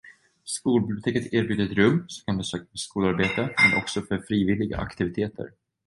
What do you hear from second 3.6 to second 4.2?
men också för